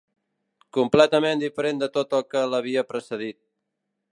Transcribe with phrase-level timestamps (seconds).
[0.77, 3.41] Completament diferent de tot el que l'havia precedit